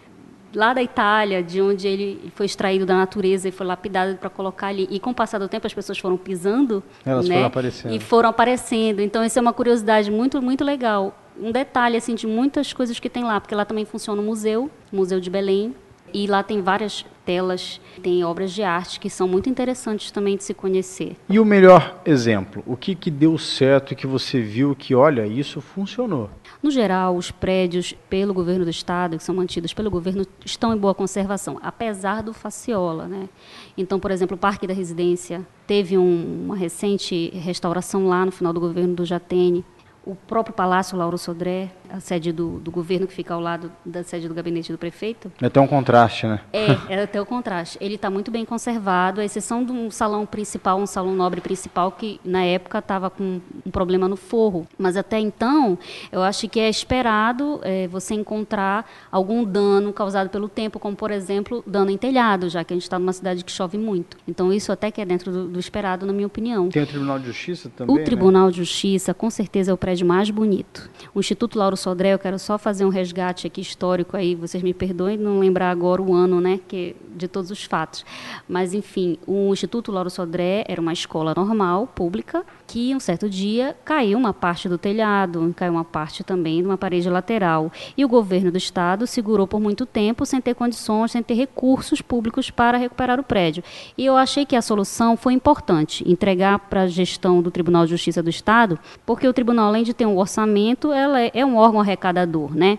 lá 0.54 0.72
da 0.72 0.82
Itália, 0.82 1.42
de 1.42 1.60
onde 1.60 1.86
ele 1.88 2.32
foi 2.34 2.46
extraído 2.46 2.86
da 2.86 2.94
natureza 2.94 3.48
e 3.48 3.52
foi 3.52 3.66
lapidado 3.66 4.16
para 4.16 4.30
colocar 4.30 4.68
ali. 4.68 4.86
E 4.90 5.00
com 5.00 5.10
o 5.10 5.14
passar 5.14 5.38
do 5.38 5.48
tempo, 5.48 5.66
as 5.66 5.74
pessoas 5.74 5.98
foram 5.98 6.16
pisando, 6.16 6.82
Elas 7.04 7.28
né? 7.28 7.36
foram 7.36 7.46
aparecendo. 7.46 7.94
E 7.94 8.00
foram 8.00 8.28
aparecendo. 8.28 9.00
Então, 9.00 9.24
isso 9.24 9.38
é 9.38 9.42
uma 9.42 9.52
curiosidade 9.52 10.10
muito, 10.10 10.40
muito 10.40 10.64
legal. 10.64 11.16
Um 11.40 11.50
detalhe, 11.50 11.96
assim, 11.96 12.14
de 12.14 12.26
muitas 12.26 12.72
coisas 12.72 13.00
que 13.00 13.08
tem 13.08 13.24
lá, 13.24 13.40
porque 13.40 13.54
lá 13.54 13.64
também 13.64 13.84
funciona 13.84 14.20
o 14.20 14.24
museu, 14.24 14.70
Museu 14.92 15.18
de 15.18 15.28
Belém, 15.28 15.74
e 16.14 16.28
lá 16.28 16.44
tem 16.44 16.62
várias 16.62 17.04
telas, 17.26 17.80
tem 18.00 18.22
obras 18.22 18.52
de 18.52 18.62
arte 18.62 19.00
que 19.00 19.10
são 19.10 19.26
muito 19.26 19.50
interessantes 19.50 20.12
também 20.12 20.36
de 20.36 20.44
se 20.44 20.54
conhecer. 20.54 21.16
E 21.28 21.40
o 21.40 21.44
melhor 21.44 22.00
exemplo? 22.06 22.62
O 22.66 22.76
que, 22.76 22.94
que 22.94 23.10
deu 23.10 23.36
certo 23.36 23.92
e 23.92 23.96
que 23.96 24.06
você 24.06 24.40
viu 24.40 24.76
que, 24.76 24.94
olha, 24.94 25.26
isso 25.26 25.60
funcionou? 25.60 26.30
No 26.62 26.70
geral, 26.70 27.16
os 27.16 27.30
prédios 27.30 27.94
pelo 28.08 28.32
governo 28.32 28.64
do 28.64 28.70
estado, 28.70 29.18
que 29.18 29.24
são 29.24 29.34
mantidos 29.34 29.74
pelo 29.74 29.90
governo, 29.90 30.24
estão 30.44 30.72
em 30.72 30.78
boa 30.78 30.94
conservação, 30.94 31.58
apesar 31.60 32.22
do 32.22 32.32
Faciola. 32.32 33.06
Né? 33.06 33.28
Então, 33.76 33.98
por 33.98 34.10
exemplo, 34.10 34.36
o 34.36 34.38
Parque 34.38 34.66
da 34.66 34.72
Residência 34.72 35.44
teve 35.66 35.98
um, 35.98 36.44
uma 36.44 36.56
recente 36.56 37.30
restauração 37.34 38.06
lá 38.06 38.24
no 38.24 38.30
final 38.30 38.52
do 38.52 38.60
governo 38.60 38.94
do 38.94 39.04
Jatene. 39.04 39.64
O 40.06 40.14
próprio 40.14 40.54
Palácio 40.54 40.96
Lauro 40.96 41.18
Sodré 41.18 41.70
a 41.94 42.00
sede 42.00 42.32
do, 42.32 42.58
do, 42.58 42.72
governo 42.72 43.06
que 43.06 43.14
fica 43.14 43.32
ao 43.32 43.40
lado 43.40 43.70
da 43.86 44.02
sede 44.02 44.26
do 44.26 44.34
gabinete 44.34 44.72
do 44.72 44.78
prefeito. 44.78 45.30
É 45.40 45.46
até 45.46 45.60
um 45.60 45.66
contraste, 45.66 46.26
né? 46.26 46.40
É, 46.52 46.66
é 46.92 47.02
até 47.04 47.20
o 47.20 47.26
contraste. 47.26 47.78
Ele 47.80 47.94
está 47.94 48.10
muito 48.10 48.32
bem 48.32 48.44
conservado, 48.44 49.20
à 49.20 49.24
exceção 49.24 49.64
de 49.64 49.70
um 49.70 49.90
salão 49.92 50.26
principal, 50.26 50.78
um 50.78 50.86
salão 50.86 51.14
nobre 51.14 51.40
principal, 51.40 51.92
que 51.92 52.20
na 52.24 52.42
época 52.42 52.78
estava 52.78 53.08
com 53.08 53.40
um 53.64 53.70
problema 53.70 54.08
no 54.08 54.16
forro. 54.16 54.66
Mas 54.76 54.96
até 54.96 55.20
então, 55.20 55.78
eu 56.10 56.20
acho 56.22 56.48
que 56.48 56.58
é 56.58 56.68
esperado 56.68 57.60
é, 57.62 57.86
você 57.86 58.14
encontrar 58.14 58.90
algum 59.12 59.44
dano 59.44 59.92
causado 59.92 60.28
pelo 60.30 60.48
tempo, 60.48 60.80
como, 60.80 60.96
por 60.96 61.12
exemplo, 61.12 61.62
dano 61.64 61.90
em 61.90 61.96
telhado, 61.96 62.48
já 62.48 62.64
que 62.64 62.72
a 62.72 62.76
gente 62.76 62.82
está 62.82 62.98
numa 62.98 63.12
cidade 63.12 63.44
que 63.44 63.52
chove 63.52 63.78
muito. 63.78 64.16
Então, 64.26 64.52
isso 64.52 64.72
até 64.72 64.90
que 64.90 65.00
é 65.00 65.04
dentro 65.04 65.30
do, 65.30 65.46
do 65.46 65.60
esperado, 65.60 66.04
na 66.04 66.12
minha 66.12 66.26
opinião. 66.26 66.68
Tem 66.70 66.82
o 66.82 66.86
Tribunal 66.86 67.20
de 67.20 67.26
Justiça 67.26 67.70
também, 67.70 67.94
O 67.94 67.98
né? 67.98 68.04
Tribunal 68.04 68.46
né? 68.46 68.50
de 68.50 68.56
Justiça, 68.56 69.14
com 69.14 69.30
certeza, 69.30 69.70
é 69.70 69.74
o 69.74 69.76
prédio 69.76 70.04
mais 70.04 70.28
bonito. 70.28 70.90
O 71.14 71.20
Instituto 71.20 71.56
Lauro 71.56 71.76
Sodré, 71.84 72.14
eu 72.14 72.18
quero 72.18 72.38
só 72.38 72.56
fazer 72.56 72.86
um 72.86 72.88
resgate 72.88 73.46
aqui 73.46 73.60
histórico 73.60 74.16
aí, 74.16 74.34
vocês 74.34 74.62
me 74.62 74.72
perdoem 74.72 75.18
não 75.18 75.38
lembrar 75.38 75.70
agora 75.70 76.00
o 76.00 76.14
ano, 76.14 76.40
né, 76.40 76.58
que 76.66 76.96
de 77.14 77.28
todos 77.28 77.50
os 77.50 77.64
fatos. 77.64 78.04
Mas 78.48 78.74
enfim, 78.74 79.18
o 79.26 79.52
Instituto 79.52 79.92
Lauro 79.92 80.10
Sodré 80.10 80.64
era 80.66 80.80
uma 80.80 80.92
escola 80.92 81.34
normal, 81.36 81.86
pública, 81.86 82.44
que 82.66 82.94
um 82.94 83.00
certo 83.00 83.28
dia 83.28 83.76
caiu 83.84 84.18
uma 84.18 84.32
parte 84.32 84.68
do 84.68 84.76
telhado, 84.76 85.52
caiu 85.56 85.72
uma 85.72 85.84
parte 85.84 86.24
também 86.24 86.60
de 86.60 86.66
uma 86.66 86.76
parede 86.76 87.08
lateral. 87.08 87.70
E 87.96 88.04
o 88.04 88.08
governo 88.08 88.50
do 88.50 88.58
estado 88.58 89.06
segurou 89.06 89.46
por 89.46 89.60
muito 89.60 89.86
tempo 89.86 90.26
sem 90.26 90.40
ter 90.40 90.54
condições, 90.54 91.12
sem 91.12 91.22
ter 91.22 91.34
recursos 91.34 92.00
públicos 92.00 92.50
para 92.50 92.78
recuperar 92.78 93.20
o 93.20 93.22
prédio. 93.22 93.62
E 93.96 94.04
eu 94.04 94.16
achei 94.16 94.44
que 94.44 94.56
a 94.56 94.62
solução 94.62 95.16
foi 95.16 95.34
importante, 95.34 96.02
entregar 96.10 96.58
para 96.58 96.82
a 96.82 96.86
gestão 96.86 97.42
do 97.42 97.50
Tribunal 97.50 97.84
de 97.84 97.90
Justiça 97.90 98.22
do 98.22 98.30
Estado, 98.30 98.78
porque 99.06 99.28
o 99.28 99.32
tribunal, 99.32 99.68
além 99.68 99.84
de 99.84 99.94
ter 99.94 100.06
um 100.06 100.18
orçamento, 100.18 100.92
ela 100.92 101.20
é, 101.20 101.30
é 101.34 101.46
um 101.46 101.56
órgão 101.64 101.80
arrecadador, 101.80 102.54
né? 102.54 102.78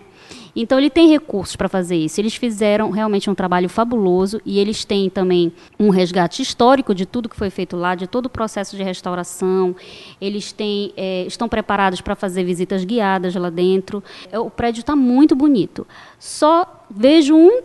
Então 0.56 0.78
ele 0.78 0.88
tem 0.88 1.10
recursos 1.10 1.54
para 1.54 1.68
fazer 1.68 1.96
isso. 1.96 2.18
Eles 2.18 2.34
fizeram 2.34 2.90
realmente 2.90 3.28
um 3.28 3.34
trabalho 3.34 3.68
fabuloso 3.68 4.40
e 4.44 4.58
eles 4.58 4.84
têm 4.84 5.10
também 5.10 5.52
um 5.78 5.90
resgate 5.90 6.40
histórico 6.40 6.94
de 6.94 7.04
tudo 7.04 7.28
que 7.28 7.36
foi 7.36 7.50
feito 7.50 7.76
lá, 7.76 7.94
de 7.94 8.06
todo 8.06 8.26
o 8.26 8.30
processo 8.30 8.74
de 8.74 8.82
restauração. 8.82 9.76
Eles 10.18 10.52
têm, 10.52 10.94
é, 10.96 11.26
estão 11.26 11.46
preparados 11.46 12.00
para 12.00 12.14
fazer 12.14 12.42
visitas 12.42 12.84
guiadas 12.84 13.34
lá 13.34 13.50
dentro. 13.50 14.02
É, 14.32 14.38
o 14.38 14.48
prédio 14.48 14.80
está 14.80 14.96
muito 14.96 15.36
bonito. 15.36 15.86
Só 16.18 16.86
vejo 16.90 17.36
um 17.36 17.60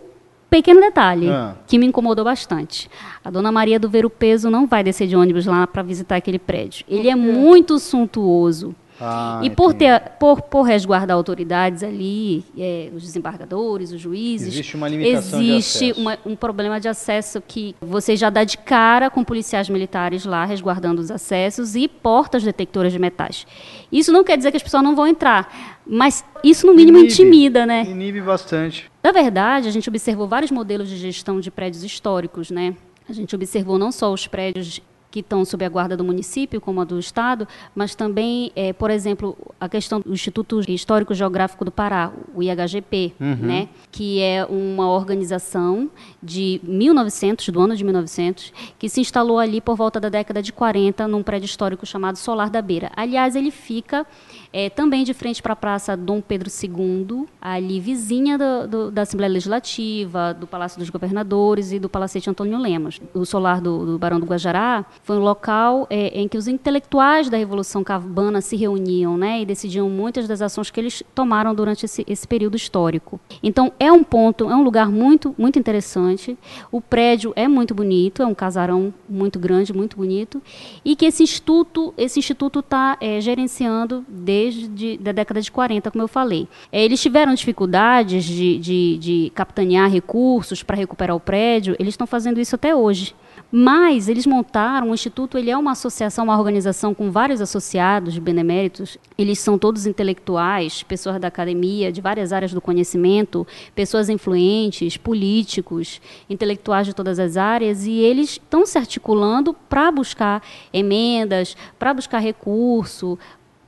pequeno 0.50 0.82
detalhe 0.82 1.30
ah. 1.30 1.54
que 1.66 1.78
me 1.78 1.86
incomodou 1.86 2.26
bastante. 2.26 2.90
A 3.24 3.30
dona 3.30 3.50
Maria 3.50 3.80
do 3.80 3.88
Ver 3.88 4.04
o 4.04 4.10
Peso 4.10 4.50
não 4.50 4.66
vai 4.66 4.84
descer 4.84 5.08
de 5.08 5.16
ônibus 5.16 5.46
lá 5.46 5.66
para 5.66 5.82
visitar 5.82 6.16
aquele 6.16 6.38
prédio. 6.38 6.84
Ele 6.86 7.08
é 7.08 7.16
muito 7.16 7.78
suntuoso. 7.78 8.74
Ah, 9.04 9.40
e 9.42 9.50
por, 9.50 9.74
ter, 9.74 10.00
por, 10.20 10.40
por 10.42 10.62
resguardar 10.62 11.16
autoridades 11.16 11.82
ali, 11.82 12.44
é, 12.56 12.88
os 12.94 13.02
desembargadores, 13.02 13.90
os 13.90 14.00
juízes. 14.00 14.46
Existe 14.46 14.76
uma 14.76 14.88
limitação 14.88 15.42
Existe 15.42 15.92
uma, 15.98 16.16
um 16.24 16.36
problema 16.36 16.78
de 16.78 16.86
acesso 16.86 17.42
que 17.44 17.74
você 17.80 18.14
já 18.14 18.30
dá 18.30 18.44
de 18.44 18.56
cara 18.56 19.10
com 19.10 19.24
policiais 19.24 19.68
militares 19.68 20.24
lá 20.24 20.44
resguardando 20.44 21.00
os 21.00 21.10
acessos 21.10 21.74
e 21.74 21.88
portas 21.88 22.44
detectoras 22.44 22.92
de 22.92 22.98
metais. 23.00 23.44
Isso 23.90 24.12
não 24.12 24.22
quer 24.22 24.36
dizer 24.36 24.52
que 24.52 24.56
as 24.56 24.62
pessoas 24.62 24.84
não 24.84 24.94
vão 24.94 25.08
entrar, 25.08 25.80
mas 25.84 26.24
isso 26.44 26.64
no 26.64 26.72
mínimo 26.72 26.98
inibe, 26.98 27.12
intimida, 27.12 27.66
né? 27.66 27.84
Inibe 27.84 28.20
bastante. 28.20 28.88
Na 29.02 29.10
verdade, 29.10 29.66
a 29.66 29.72
gente 29.72 29.88
observou 29.88 30.28
vários 30.28 30.52
modelos 30.52 30.88
de 30.88 30.96
gestão 30.96 31.40
de 31.40 31.50
prédios 31.50 31.82
históricos, 31.82 32.52
né? 32.52 32.76
A 33.08 33.12
gente 33.12 33.34
observou 33.34 33.80
não 33.80 33.90
só 33.90 34.12
os 34.12 34.28
prédios 34.28 34.80
que 35.12 35.20
estão 35.20 35.44
sob 35.44 35.62
a 35.64 35.68
guarda 35.68 35.94
do 35.94 36.02
município, 36.02 36.58
como 36.60 36.80
a 36.80 36.84
do 36.84 36.98
Estado, 36.98 37.46
mas 37.74 37.94
também, 37.94 38.50
é, 38.56 38.72
por 38.72 38.90
exemplo, 38.90 39.36
a 39.60 39.68
questão 39.68 40.00
do 40.00 40.12
Instituto 40.12 40.58
Histórico 40.68 41.14
Geográfico 41.14 41.64
do 41.66 41.70
Pará, 41.70 42.10
o 42.34 42.42
IHGP, 42.42 43.12
uhum. 43.20 43.36
né, 43.36 43.68
que 43.92 44.20
é 44.20 44.44
uma 44.46 44.90
organização 44.90 45.90
de 46.22 46.60
1900, 46.64 47.50
do 47.50 47.60
ano 47.60 47.76
de 47.76 47.84
1900, 47.84 48.52
que 48.78 48.88
se 48.88 49.02
instalou 49.02 49.38
ali 49.38 49.60
por 49.60 49.76
volta 49.76 50.00
da 50.00 50.08
década 50.08 50.42
de 50.42 50.50
40, 50.50 51.06
num 51.06 51.22
prédio 51.22 51.44
histórico 51.44 51.84
chamado 51.84 52.16
Solar 52.16 52.48
da 52.48 52.62
Beira. 52.62 52.90
Aliás, 52.96 53.36
ele 53.36 53.50
fica 53.50 54.06
é, 54.50 54.70
também 54.70 55.04
de 55.04 55.12
frente 55.12 55.42
para 55.42 55.52
a 55.52 55.56
Praça 55.56 55.94
Dom 55.94 56.22
Pedro 56.22 56.48
II, 56.48 57.26
ali 57.40 57.80
vizinha 57.80 58.38
do, 58.38 58.66
do, 58.66 58.90
da 58.90 59.02
Assembleia 59.02 59.32
Legislativa, 59.32 60.32
do 60.32 60.46
Palácio 60.46 60.78
dos 60.78 60.88
Governadores 60.88 61.70
e 61.70 61.78
do 61.78 61.88
Palacete 61.88 62.30
Antônio 62.30 62.58
Lemos. 62.58 62.98
O 63.12 63.26
solar 63.26 63.60
do, 63.60 63.84
do 63.84 63.98
Barão 63.98 64.18
do 64.18 64.26
Guajará 64.26 64.86
foi 65.02 65.16
um 65.16 65.20
local 65.20 65.86
é, 65.90 66.08
em 66.08 66.28
que 66.28 66.38
os 66.38 66.46
intelectuais 66.46 67.28
da 67.28 67.36
Revolução 67.36 67.82
Cabana 67.82 68.40
se 68.40 68.56
reuniam 68.56 69.16
né, 69.16 69.40
e 69.40 69.46
decidiam 69.46 69.90
muitas 69.90 70.28
das 70.28 70.40
ações 70.40 70.70
que 70.70 70.78
eles 70.78 71.02
tomaram 71.14 71.54
durante 71.54 71.84
esse, 71.84 72.04
esse 72.06 72.26
período 72.26 72.56
histórico. 72.56 73.20
Então, 73.42 73.72
é 73.80 73.90
um 73.90 74.04
ponto, 74.04 74.48
é 74.48 74.54
um 74.54 74.62
lugar 74.62 74.90
muito, 74.90 75.34
muito 75.36 75.58
interessante. 75.58 76.38
O 76.70 76.80
prédio 76.80 77.32
é 77.34 77.48
muito 77.48 77.74
bonito, 77.74 78.22
é 78.22 78.26
um 78.26 78.34
casarão 78.34 78.94
muito 79.08 79.38
grande, 79.38 79.72
muito 79.72 79.96
bonito, 79.96 80.40
e 80.84 80.94
que 80.94 81.06
esse 81.06 81.22
instituto 81.22 81.92
esse 81.96 82.18
instituto 82.18 82.60
está 82.60 82.96
é, 83.00 83.20
gerenciando 83.20 84.04
desde 84.08 84.98
a 85.04 85.12
década 85.12 85.40
de 85.40 85.50
40, 85.50 85.90
como 85.90 86.04
eu 86.04 86.08
falei. 86.08 86.48
É, 86.70 86.84
eles 86.84 87.00
tiveram 87.00 87.34
dificuldades 87.34 88.24
de, 88.24 88.58
de, 88.58 88.98
de 88.98 89.32
capitanear 89.34 89.90
recursos 89.90 90.62
para 90.62 90.76
recuperar 90.76 91.16
o 91.16 91.20
prédio, 91.20 91.74
eles 91.78 91.94
estão 91.94 92.06
fazendo 92.06 92.40
isso 92.40 92.54
até 92.54 92.74
hoje. 92.74 93.14
Mas 93.54 94.08
eles 94.08 94.24
montaram, 94.24 94.90
o 94.90 94.94
Instituto 94.94 95.36
ele 95.36 95.50
é 95.50 95.56
uma 95.58 95.72
associação, 95.72 96.24
uma 96.24 96.38
organização 96.38 96.94
com 96.94 97.10
vários 97.10 97.38
associados 97.42 98.16
beneméritos. 98.16 98.96
Eles 99.18 99.40
são 99.40 99.58
todos 99.58 99.84
intelectuais, 99.84 100.82
pessoas 100.82 101.20
da 101.20 101.28
academia, 101.28 101.92
de 101.92 102.00
várias 102.00 102.32
áreas 102.32 102.54
do 102.54 102.62
conhecimento, 102.62 103.46
pessoas 103.74 104.08
influentes, 104.08 104.96
políticos, 104.96 106.00
intelectuais 106.30 106.86
de 106.86 106.94
todas 106.94 107.18
as 107.18 107.36
áreas, 107.36 107.84
e 107.84 107.92
eles 107.92 108.30
estão 108.30 108.64
se 108.64 108.78
articulando 108.78 109.52
para 109.52 109.90
buscar 109.90 110.42
emendas, 110.72 111.54
para 111.78 111.92
buscar 111.92 112.20
recurso, 112.20 113.18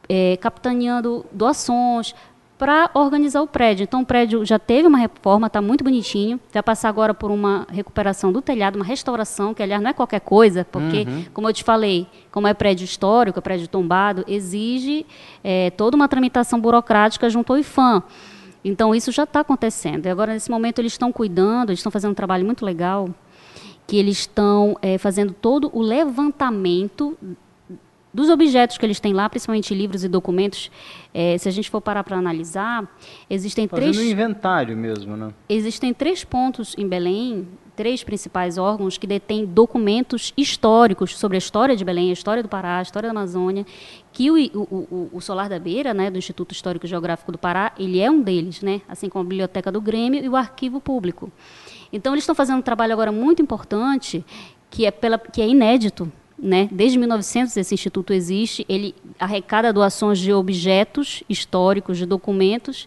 é, 0.09 0.39
capitaneando 0.39 1.27
doações, 1.31 2.15
para 2.59 2.91
organizar 2.95 3.43
o 3.43 3.47
prédio. 3.47 3.85
Então, 3.85 4.03
o 4.03 4.07
prédio 4.07 4.45
já 4.45 4.59
teve 4.59 4.87
uma 4.87 4.99
reforma, 4.99 5.49
está 5.49 5.61
muito 5.61 5.83
bonitinho. 5.83 6.39
Vai 6.53 6.63
passar 6.63 6.89
agora 6.89 7.13
por 7.13 7.31
uma 7.31 7.67
recuperação 7.71 8.33
do 8.33 8.41
telhado, 8.41 8.77
uma 8.77 8.85
restauração, 8.85 9.53
que, 9.53 9.63
aliás, 9.63 9.83
não 9.83 9.91
é 9.91 9.93
qualquer 9.93 10.21
coisa, 10.21 10.65
porque, 10.65 11.05
uhum. 11.09 11.25
como 11.33 11.49
eu 11.49 11.53
te 11.53 11.65
falei, 11.65 12.07
como 12.31 12.47
é 12.47 12.55
prédio 12.55 12.85
histórico, 12.85 13.39
é 13.39 13.43
prédio 13.43 13.67
tombado, 13.67 14.25
exige 14.29 15.05
é, 15.43 15.71
toda 15.71 15.97
uma 15.97 16.09
tramitação 16.09 16.61
burocrática 16.61 17.29
junto 17.29 17.53
ao 17.53 17.59
IFAM. 17.59 18.03
Então, 18.65 18.95
isso 18.95 19.11
já 19.11 19.25
está 19.25 19.41
acontecendo. 19.41 20.07
E 20.07 20.09
agora, 20.09 20.33
nesse 20.33 20.51
momento, 20.51 20.79
eles 20.79 20.93
estão 20.93 21.13
cuidando, 21.13 21.71
eles 21.71 21.81
estão 21.81 21.93
fazendo 21.93 22.13
um 22.13 22.15
trabalho 22.15 22.45
muito 22.45 22.65
legal, 22.65 23.09
que 23.87 23.97
eles 23.97 24.21
estão 24.21 24.79
é, 24.81 24.97
fazendo 24.97 25.33
todo 25.33 25.71
o 25.73 25.83
levantamento 25.83 27.19
dos 28.15 28.31
objetos 28.31 28.79
que 28.79 28.87
eles 28.87 29.01
têm 29.01 29.13
lá, 29.13 29.29
principalmente 29.29 29.75
livros 29.75 30.05
e 30.05 30.09
documentos, 30.09 30.71
é, 31.13 31.37
se 31.37 31.49
a 31.49 31.53
gente 31.53 31.69
for 31.69 31.81
parar 31.81 32.05
para 32.05 32.17
analisar, 32.17 32.89
existem 33.29 33.67
Fazendo 33.67 33.93
três... 33.93 33.99
um 33.99 34.09
inventário 34.09 34.77
mesmo, 34.77 35.17
né? 35.17 35.35
Existem 35.49 35.93
três 35.93 36.23
pontos 36.23 36.77
em 36.79 36.87
Belém, 36.87 37.49
três 37.75 38.05
principais 38.05 38.57
órgãos 38.57 38.97
que 38.97 39.07
detêm 39.07 39.45
documentos 39.45 40.33
históricos 40.37 41.17
sobre 41.19 41.37
a 41.37 41.39
história 41.39 41.75
de 41.75 41.85
Belém, 41.85 42.11
a 42.11 42.13
história 42.13 42.41
do 42.41 42.49
Pará, 42.49 42.79
a 42.79 42.83
história 42.83 43.09
da 43.09 43.11
Amazônia, 43.11 43.67
que 44.13 44.31
o, 44.31 44.37
o, 44.37 44.61
o, 44.61 45.11
o 45.15 45.21
Solar 45.21 45.49
da 45.49 45.59
Beira, 45.59 45.93
né, 45.93 46.09
do 46.09 46.17
Instituto 46.17 46.53
Histórico 46.53 46.87
e 46.87 46.89
Geográfico 46.89 47.33
do 47.33 47.39
Pará, 47.39 47.73
ele 47.77 47.99
é 47.99 48.09
um 48.09 48.23
deles, 48.23 48.63
né, 48.63 48.81
assim 48.89 49.09
como 49.09 49.25
a 49.25 49.29
Biblioteca 49.29 49.73
do 49.73 49.81
Grêmio 49.81 50.25
e 50.25 50.29
o 50.29 50.37
Arquivo 50.37 50.81
Público. 50.81 51.33
Então, 51.93 52.15
eles 52.15 52.23
estão 52.23 52.35
fazendo 52.35 52.59
um 52.59 52.63
trabalho 52.63 52.93
agora 52.93 53.11
muito 53.11 53.43
importante, 53.43 54.25
que 54.71 54.87
é, 54.87 54.93
pela, 54.93 55.19
que 55.19 55.43
é 55.43 55.49
inédito 55.49 56.11
né? 56.45 56.69
Desde 56.71 56.99
1900 56.99 57.57
esse 57.57 57.73
instituto 57.73 58.13
existe, 58.13 58.67
ele 58.69 58.95
arrecada 59.19 59.73
doações 59.73 60.19
de 60.19 60.31
objetos 60.31 61.23
históricos, 61.27 61.97
de 61.97 62.05
documentos 62.05 62.87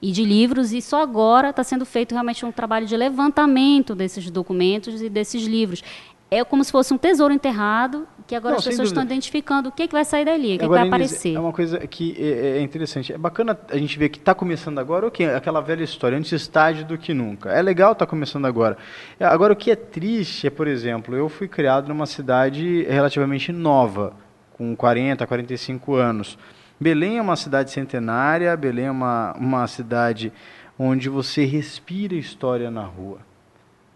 e 0.00 0.12
de 0.12 0.24
livros, 0.24 0.72
e 0.72 0.80
só 0.80 1.02
agora 1.02 1.50
está 1.50 1.64
sendo 1.64 1.84
feito 1.84 2.12
realmente 2.12 2.46
um 2.46 2.52
trabalho 2.52 2.86
de 2.86 2.96
levantamento 2.96 3.96
desses 3.96 4.30
documentos 4.30 5.02
e 5.02 5.08
desses 5.08 5.42
livros. 5.42 5.82
É 6.30 6.44
como 6.44 6.62
se 6.62 6.70
fosse 6.70 6.94
um 6.94 6.98
tesouro 6.98 7.34
enterrado 7.34 8.06
que 8.26 8.34
agora 8.34 8.52
Não, 8.52 8.58
as 8.58 8.64
pessoas 8.64 8.88
estão 8.88 9.02
identificando 9.02 9.68
o 9.68 9.72
que, 9.72 9.82
é 9.82 9.86
que 9.86 9.92
vai 9.92 10.04
sair 10.04 10.24
dali, 10.24 10.54
o 10.54 10.58
que, 10.58 10.64
é 10.64 10.68
que 10.68 10.68
vai 10.68 10.86
aparecer. 10.86 11.34
É 11.34 11.40
uma 11.40 11.52
coisa 11.52 11.78
que 11.86 12.16
é, 12.18 12.58
é 12.58 12.60
interessante. 12.62 13.12
É 13.12 13.18
bacana 13.18 13.58
a 13.68 13.76
gente 13.76 13.98
ver 13.98 14.08
que 14.08 14.18
está 14.18 14.34
começando 14.34 14.78
agora, 14.78 15.06
ok, 15.06 15.26
aquela 15.26 15.60
velha 15.60 15.84
história, 15.84 16.16
antes 16.16 16.32
estágio 16.32 16.86
do 16.86 16.96
que 16.96 17.12
nunca. 17.12 17.50
É 17.50 17.60
legal 17.60 17.92
estar 17.92 18.06
tá 18.06 18.10
começando 18.10 18.46
agora. 18.46 18.78
É, 19.20 19.26
agora, 19.26 19.52
o 19.52 19.56
que 19.56 19.70
é 19.70 19.76
triste 19.76 20.46
é, 20.46 20.50
por 20.50 20.66
exemplo, 20.66 21.14
eu 21.14 21.28
fui 21.28 21.48
criado 21.48 21.88
numa 21.88 22.06
cidade 22.06 22.84
relativamente 22.84 23.52
nova, 23.52 24.14
com 24.56 24.74
40, 24.74 25.26
45 25.26 25.94
anos. 25.94 26.38
Belém 26.80 27.18
é 27.18 27.22
uma 27.22 27.36
cidade 27.36 27.70
centenária, 27.70 28.56
Belém 28.56 28.86
é 28.86 28.90
uma, 28.90 29.34
uma 29.38 29.66
cidade 29.66 30.32
onde 30.78 31.08
você 31.08 31.44
respira 31.44 32.14
história 32.14 32.70
na 32.70 32.82
rua 32.82 33.18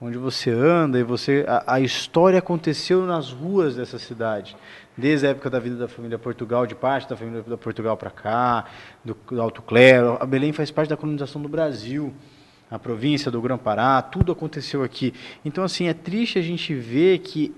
onde 0.00 0.17
você 0.17 0.50
anda 0.50 0.99
e 0.99 1.02
você 1.02 1.45
a, 1.49 1.75
a, 1.75 1.81
história 1.81 2.38
aconteceu 2.38 3.05
nas 3.05 3.31
ruas 3.31 3.76
dessa 3.76 3.99
cidade, 3.99 4.57
desde 4.97 5.26
a 5.26 5.31
época 5.31 5.50
da 5.50 5.59
vida 5.59 5.76
da 5.76 5.88
família 5.88 6.19
Portugal, 6.19 6.67
de 6.67 6.75
parte 6.75 7.09
da 7.09 7.17
família 7.17 7.43
da 7.43 7.57
Portugal 7.57 7.97
para 7.97 8.11
cá, 8.11 8.64
do, 9.05 9.17
do, 9.31 9.40
Alto 9.40 9.61
Clero. 9.62 10.17
A 10.21 10.26
Belém 10.26 10.52
faz 10.52 10.71
parte 10.71 10.88
da 10.88 10.97
colonização 10.97 11.43
do 11.43 11.49
Brasil, 11.49 12.14
a 12.71 12.78
província 12.78 13.31
do 13.31 13.40
Grã-Pará, 13.40 14.00
tudo 14.02 14.31
aconteceu 14.31 14.83
aqui. 14.85 15.12
Então 15.45 15.64
assim 15.64 15.88
é 15.88 15.95
triste 15.95 16.38
a 16.38 16.43
gente 16.43 16.75
ver 16.75 17.19
que 17.19 17.55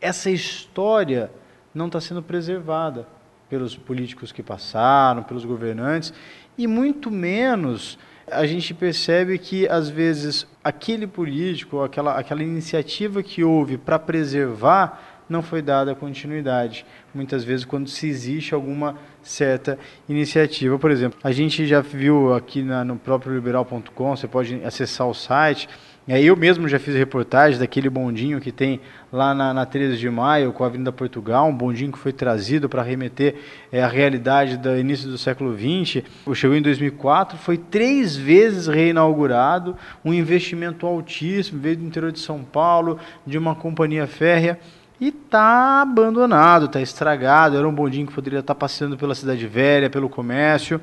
essa 0.00 0.30
história 0.30 1.30
não 1.74 1.86
está 1.86 2.00
sendo 2.00 2.22
preservada 2.22 3.06
pelos 3.48 3.76
políticos 3.76 4.32
que 4.32 4.42
passaram, 4.42 5.22
pelos 5.22 5.44
governantes 5.44 6.12
e 6.56 6.66
muito 6.66 7.10
menos 7.10 7.98
a 8.34 8.46
gente 8.46 8.74
percebe 8.74 9.38
que, 9.38 9.68
às 9.68 9.88
vezes, 9.88 10.46
aquele 10.62 11.06
político, 11.06 11.82
aquela, 11.82 12.18
aquela 12.18 12.42
iniciativa 12.42 13.22
que 13.22 13.44
houve 13.44 13.76
para 13.78 13.98
preservar, 13.98 15.22
não 15.28 15.42
foi 15.42 15.62
dada 15.62 15.94
continuidade. 15.94 16.84
Muitas 17.14 17.44
vezes, 17.44 17.64
quando 17.64 17.88
se 17.88 18.06
existe 18.06 18.54
alguma 18.54 18.96
certa 19.22 19.78
iniciativa. 20.08 20.78
Por 20.78 20.90
exemplo, 20.90 21.18
a 21.22 21.32
gente 21.32 21.66
já 21.66 21.80
viu 21.80 22.34
aqui 22.34 22.62
na, 22.62 22.84
no 22.84 22.96
próprio 22.96 23.34
liberal.com, 23.34 24.16
você 24.16 24.28
pode 24.28 24.62
acessar 24.64 25.06
o 25.06 25.14
site, 25.14 25.68
eu 26.08 26.36
mesmo 26.36 26.68
já 26.68 26.80
fiz 26.80 26.96
reportagem 26.96 27.60
daquele 27.60 27.88
bondinho 27.88 28.40
que 28.40 28.50
tem 28.50 28.80
lá 29.12 29.32
na, 29.32 29.54
na 29.54 29.64
13 29.64 29.96
de 29.96 30.10
maio, 30.10 30.52
com 30.52 30.64
a 30.64 30.66
Avenida 30.66 30.90
Portugal, 30.90 31.48
um 31.48 31.54
bondinho 31.54 31.92
que 31.92 31.98
foi 31.98 32.12
trazido 32.12 32.68
para 32.68 32.82
remeter 32.82 33.36
é, 33.70 33.82
a 33.82 33.86
realidade 33.86 34.56
do 34.56 34.76
início 34.76 35.08
do 35.08 35.16
século 35.16 35.56
XX. 35.56 36.02
Chegou 36.34 36.56
em 36.56 36.62
2004, 36.62 37.38
foi 37.38 37.56
três 37.56 38.16
vezes 38.16 38.66
reinaugurado, 38.66 39.76
um 40.04 40.12
investimento 40.12 40.86
altíssimo, 40.86 41.60
veio 41.60 41.76
do 41.76 41.84
interior 41.84 42.10
de 42.10 42.18
São 42.18 42.42
Paulo, 42.42 42.98
de 43.24 43.38
uma 43.38 43.54
companhia 43.54 44.06
férrea. 44.06 44.58
e 45.00 45.12
tá 45.12 45.82
abandonado, 45.82 46.68
tá 46.68 46.80
estragado. 46.80 47.56
Era 47.56 47.68
um 47.68 47.74
bondinho 47.74 48.06
que 48.08 48.12
poderia 48.12 48.40
estar 48.40 48.54
tá 48.54 48.58
passeando 48.58 48.96
pela 48.96 49.14
cidade 49.14 49.46
velha, 49.46 49.88
pelo 49.88 50.08
comércio. 50.08 50.80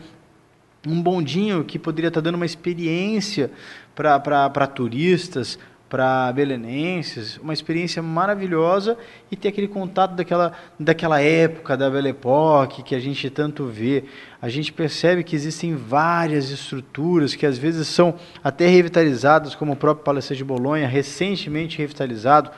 Um 0.88 1.02
bondinho 1.02 1.64
que 1.64 1.78
poderia 1.78 2.08
estar 2.08 2.22
tá 2.22 2.26
dando 2.26 2.36
uma 2.36 2.46
experiência 2.46 3.52
para 3.94 4.68
turistas, 4.68 5.60
para 5.90 6.32
belenenses, 6.32 7.38
uma 7.38 7.52
experiência 7.52 8.02
maravilhosa 8.02 8.96
e 9.32 9.36
ter 9.36 9.48
aquele 9.48 9.68
contato 9.68 10.14
daquela, 10.14 10.54
daquela 10.80 11.20
época, 11.20 11.76
da 11.76 11.90
Belle 11.90 12.10
Époque, 12.10 12.84
que 12.84 12.94
a 12.94 13.00
gente 13.00 13.28
tanto 13.30 13.66
vê. 13.66 14.04
A 14.40 14.48
gente 14.48 14.72
percebe 14.72 15.24
que 15.24 15.36
existem 15.36 15.76
várias 15.76 16.52
estruturas 16.52 17.34
que 17.34 17.46
às 17.46 17.58
vezes 17.58 17.88
são 17.88 18.14
até 18.44 18.68
revitalizadas, 18.68 19.56
como 19.56 19.74
o 19.74 19.76
próprio 19.76 20.06
Palácio 20.06 20.36
de 20.36 20.44
Bolonha, 20.44 20.88
recentemente 20.88 21.80
revitalizado, 21.80 22.52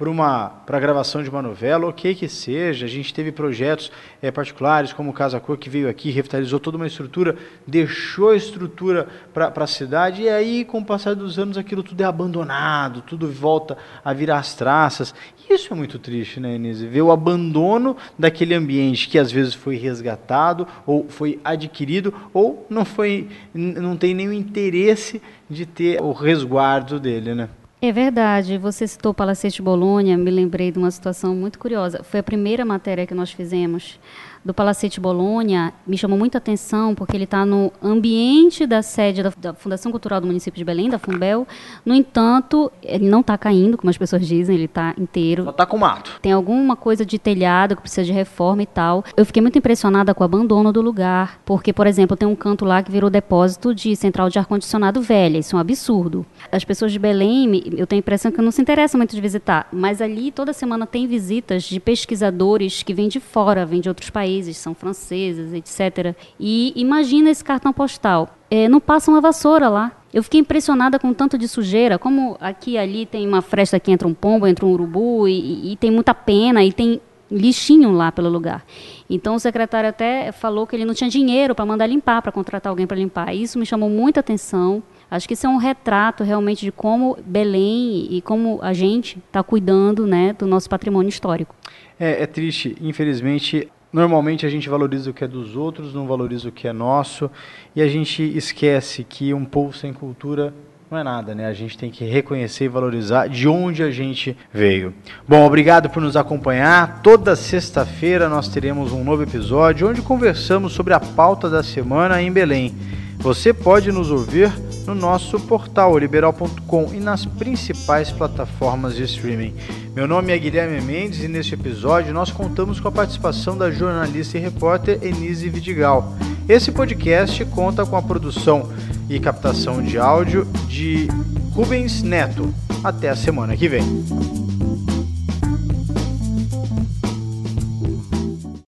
por 0.00 0.08
uma 0.08 0.48
para 0.48 0.78
a 0.78 0.80
gravação 0.80 1.22
de 1.22 1.28
uma 1.28 1.42
novela, 1.42 1.86
ok 1.86 2.14
que 2.14 2.26
seja. 2.26 2.86
A 2.86 2.88
gente 2.88 3.12
teve 3.12 3.30
projetos 3.30 3.92
é, 4.22 4.30
particulares, 4.30 4.94
como 4.94 5.10
o 5.10 5.12
Casa 5.12 5.38
Cor, 5.38 5.58
que 5.58 5.68
veio 5.68 5.90
aqui, 5.90 6.10
revitalizou 6.10 6.58
toda 6.58 6.78
uma 6.78 6.86
estrutura, 6.86 7.36
deixou 7.66 8.30
a 8.30 8.36
estrutura 8.36 9.06
para 9.34 9.52
a 9.54 9.66
cidade, 9.66 10.22
e 10.22 10.28
aí, 10.30 10.64
com 10.64 10.78
o 10.78 10.84
passar 10.86 11.14
dos 11.14 11.38
anos, 11.38 11.58
aquilo 11.58 11.82
tudo 11.82 12.00
é 12.00 12.04
abandonado, 12.04 13.02
tudo 13.02 13.30
volta 13.30 13.76
a 14.02 14.14
virar 14.14 14.38
as 14.38 14.54
traças. 14.54 15.14
E 15.46 15.52
isso 15.52 15.70
é 15.70 15.76
muito 15.76 15.98
triste, 15.98 16.40
né, 16.40 16.54
Inês? 16.54 16.80
Ver 16.80 17.02
o 17.02 17.12
abandono 17.12 17.94
daquele 18.18 18.54
ambiente 18.54 19.06
que 19.06 19.18
às 19.18 19.30
vezes 19.30 19.52
foi 19.52 19.76
resgatado, 19.76 20.66
ou 20.86 21.10
foi 21.10 21.38
adquirido, 21.44 22.14
ou 22.32 22.66
não 22.70 22.86
foi, 22.86 23.28
não 23.52 23.98
tem 23.98 24.14
nenhum 24.14 24.32
interesse 24.32 25.20
de 25.50 25.66
ter 25.66 26.00
o 26.00 26.12
resguardo 26.12 26.98
dele, 26.98 27.34
né? 27.34 27.50
É 27.82 27.90
verdade. 27.90 28.58
Você 28.58 28.86
citou 28.86 29.14
Palacete 29.14 29.62
Bolonha, 29.62 30.16
me 30.18 30.30
lembrei 30.30 30.70
de 30.70 30.78
uma 30.78 30.90
situação 30.90 31.34
muito 31.34 31.58
curiosa. 31.58 32.02
Foi 32.02 32.20
a 32.20 32.22
primeira 32.22 32.62
matéria 32.62 33.06
que 33.06 33.14
nós 33.14 33.32
fizemos 33.32 33.98
do 34.44 34.54
Palacete 34.54 35.00
Bolonha 35.00 35.72
me 35.86 35.98
chamou 35.98 36.18
muita 36.18 36.38
atenção 36.38 36.94
porque 36.94 37.16
ele 37.16 37.24
está 37.24 37.44
no 37.44 37.70
ambiente 37.82 38.66
da 38.66 38.82
sede 38.82 39.22
da, 39.22 39.32
da, 39.36 39.54
Fundação 39.54 39.90
Cultural 39.90 40.20
do 40.20 40.26
Município 40.26 40.56
de 40.56 40.64
Belém, 40.64 40.88
da 40.88 40.98
Fumbel. 40.98 41.46
No 41.84 41.94
entanto, 41.94 42.72
ele 42.82 43.08
não 43.08 43.20
está 43.20 43.36
caindo, 43.36 43.76
como 43.76 43.90
as 43.90 43.98
pessoas 43.98 44.26
dizem, 44.26 44.54
ele 44.54 44.64
está 44.64 44.94
inteiro. 44.98 45.44
Só 45.44 45.50
está 45.50 45.66
com 45.66 45.76
mato. 45.76 46.18
Tem 46.22 46.32
alguma 46.32 46.74
coisa 46.74 47.04
de 47.04 47.18
telhado 47.18 47.76
que 47.76 47.82
precisa 47.82 48.04
de 48.04 48.12
reforma 48.12 48.62
e 48.62 48.66
tal. 48.66 49.04
Eu 49.16 49.26
fiquei 49.26 49.42
muito 49.42 49.58
impressionada 49.58 50.14
com 50.14 50.22
o 50.22 50.24
abandono 50.24 50.72
do 50.72 50.80
lugar, 50.80 51.38
porque, 51.44 51.72
por 51.72 51.86
exemplo, 51.86 52.16
tem 52.16 52.26
um 52.26 52.36
canto 52.36 52.64
lá 52.64 52.82
que 52.82 52.90
virou 52.90 53.10
depósito 53.10 53.74
de 53.74 53.94
central 53.94 54.30
de 54.30 54.38
ar-condicionado 54.38 55.02
velha. 55.02 55.38
Isso 55.38 55.54
é 55.54 55.58
um 55.58 55.60
absurdo. 55.60 56.24
As 56.50 56.64
pessoas 56.64 56.92
de 56.92 56.98
Belém, 56.98 57.62
eu 57.76 57.86
tenho 57.86 57.98
a 57.98 58.04
impressão 58.04 58.32
que 58.32 58.40
não 58.40 58.50
se 58.50 58.62
interessam 58.62 58.98
muito 58.98 59.14
de 59.14 59.20
visitar, 59.20 59.68
mas 59.70 60.00
ali 60.00 60.32
toda 60.32 60.52
semana 60.52 60.86
tem 60.86 61.06
visitas 61.06 61.64
de 61.64 61.78
pesquisadores 61.78 62.82
que 62.82 62.94
vêm 62.94 63.08
de 63.08 63.20
fora, 63.20 63.66
vêm 63.66 63.80
de 63.80 63.88
outros 63.88 64.08
países 64.08 64.29
países, 64.30 64.56
são 64.56 64.74
franceses, 64.74 65.52
etc. 65.52 66.14
E 66.38 66.72
imagina 66.76 67.30
esse 67.30 67.42
cartão 67.42 67.72
postal. 67.72 68.36
É, 68.50 68.68
não 68.68 68.80
passa 68.80 69.10
uma 69.10 69.20
vassoura 69.20 69.68
lá. 69.68 69.92
Eu 70.12 70.22
fiquei 70.22 70.40
impressionada 70.40 70.98
com 70.98 71.12
tanto 71.12 71.36
de 71.36 71.46
sujeira, 71.46 71.98
como 71.98 72.36
aqui 72.40 72.72
e 72.72 72.78
ali 72.78 73.06
tem 73.06 73.26
uma 73.26 73.42
fresta 73.42 73.78
que 73.78 73.90
entra 73.90 74.08
um 74.08 74.14
pombo, 74.14 74.46
entra 74.46 74.66
um 74.66 74.70
urubu, 74.70 75.28
e, 75.28 75.72
e 75.72 75.76
tem 75.76 75.90
muita 75.90 76.14
pena, 76.14 76.64
e 76.64 76.72
tem 76.72 77.00
lixinho 77.30 77.92
lá 77.92 78.10
pelo 78.10 78.28
lugar. 78.28 78.64
Então 79.08 79.36
o 79.36 79.38
secretário 79.38 79.88
até 79.88 80.32
falou 80.32 80.66
que 80.66 80.74
ele 80.74 80.84
não 80.84 80.94
tinha 80.94 81.08
dinheiro 81.08 81.54
para 81.54 81.64
mandar 81.64 81.86
limpar, 81.86 82.22
para 82.22 82.32
contratar 82.32 82.70
alguém 82.70 82.86
para 82.86 82.96
limpar. 82.96 83.34
Isso 83.34 83.58
me 83.58 83.64
chamou 83.64 83.88
muita 83.88 84.18
atenção. 84.18 84.82
Acho 85.08 85.28
que 85.28 85.34
isso 85.34 85.46
é 85.46 85.50
um 85.50 85.56
retrato 85.56 86.24
realmente 86.24 86.64
de 86.64 86.72
como 86.72 87.16
Belém 87.24 88.08
e 88.10 88.20
como 88.22 88.58
a 88.62 88.72
gente 88.72 89.18
está 89.18 89.42
cuidando 89.42 90.06
né, 90.06 90.32
do 90.32 90.46
nosso 90.46 90.68
patrimônio 90.68 91.08
histórico. 91.08 91.54
É, 91.98 92.22
é 92.22 92.26
triste, 92.26 92.76
infelizmente, 92.80 93.68
Normalmente 93.92 94.46
a 94.46 94.48
gente 94.48 94.68
valoriza 94.68 95.10
o 95.10 95.14
que 95.14 95.24
é 95.24 95.28
dos 95.28 95.56
outros, 95.56 95.92
não 95.92 96.06
valoriza 96.06 96.48
o 96.48 96.52
que 96.52 96.68
é 96.68 96.72
nosso, 96.72 97.30
e 97.74 97.82
a 97.82 97.88
gente 97.88 98.22
esquece 98.22 99.02
que 99.02 99.34
um 99.34 99.44
povo 99.44 99.76
sem 99.76 99.92
cultura 99.92 100.54
não 100.90 100.98
é 100.98 101.04
nada, 101.04 101.36
né? 101.36 101.46
A 101.46 101.52
gente 101.52 101.78
tem 101.78 101.88
que 101.88 102.04
reconhecer 102.04 102.64
e 102.64 102.68
valorizar 102.68 103.28
de 103.28 103.46
onde 103.46 103.80
a 103.80 103.92
gente 103.92 104.36
veio. 104.52 104.92
Bom, 105.26 105.46
obrigado 105.46 105.88
por 105.88 106.02
nos 106.02 106.16
acompanhar. 106.16 107.00
Toda 107.00 107.36
sexta-feira 107.36 108.28
nós 108.28 108.48
teremos 108.48 108.92
um 108.92 109.04
novo 109.04 109.22
episódio 109.22 109.88
onde 109.88 110.02
conversamos 110.02 110.72
sobre 110.72 110.92
a 110.92 110.98
pauta 110.98 111.48
da 111.48 111.62
semana 111.62 112.20
em 112.20 112.32
Belém. 112.32 112.74
Você 113.18 113.54
pode 113.54 113.92
nos 113.92 114.10
ouvir 114.10 114.52
no 114.90 114.94
nosso 114.94 115.38
portal 115.38 115.96
liberal.com 115.96 116.90
e 116.92 116.98
nas 116.98 117.24
principais 117.24 118.10
plataformas 118.10 118.96
de 118.96 119.04
streaming. 119.04 119.54
Meu 119.94 120.08
nome 120.08 120.32
é 120.32 120.38
Guilherme 120.38 120.80
Mendes 120.80 121.22
e 121.22 121.28
neste 121.28 121.54
episódio 121.54 122.12
nós 122.12 122.32
contamos 122.32 122.80
com 122.80 122.88
a 122.88 122.92
participação 122.92 123.56
da 123.56 123.70
jornalista 123.70 124.36
e 124.36 124.40
repórter 124.40 124.98
Enise 125.00 125.48
Vidigal. 125.48 126.12
Esse 126.48 126.72
podcast 126.72 127.44
conta 127.46 127.86
com 127.86 127.96
a 127.96 128.02
produção 128.02 128.68
e 129.08 129.20
captação 129.20 129.80
de 129.80 129.96
áudio 129.96 130.44
de 130.66 131.06
Rubens 131.54 132.02
Neto. 132.02 132.52
Até 132.82 133.10
a 133.10 133.16
semana 133.16 133.56
que 133.56 133.68
vem. 133.68 134.49